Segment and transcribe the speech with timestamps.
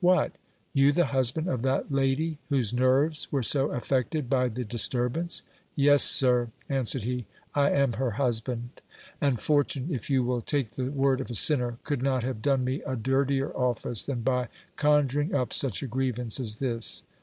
[0.03, 0.31] What!
[0.73, 5.43] you the husband of that lady whose nerves were so affected by the dis turbance?
[5.75, 8.81] Yes, sir, answered he, I am her husband;
[9.21, 12.63] and fortune, if you will take the word of a sinner, could not have done
[12.63, 17.03] me a dirtier office than by con juring up such a grievance as this.